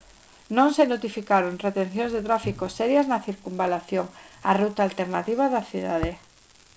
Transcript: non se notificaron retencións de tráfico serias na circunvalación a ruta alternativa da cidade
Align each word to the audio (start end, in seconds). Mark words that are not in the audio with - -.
non 0.57 0.69
se 0.75 0.83
notificaron 0.93 1.61
retencións 1.67 2.11
de 2.13 2.25
tráfico 2.27 2.65
serias 2.79 3.05
na 3.11 3.23
circunvalación 3.27 4.05
a 4.49 4.51
ruta 4.61 4.81
alternativa 4.83 5.45
da 5.53 5.61
cidade 5.71 6.11